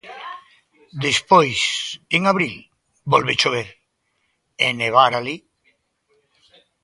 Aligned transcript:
Despois, 1.05 1.59
en 2.15 2.21
abril 2.31 2.55
volve 3.13 3.37
chover 3.41 3.67
e 4.65 4.67
nevar 4.79 5.11
alí. 5.15 5.37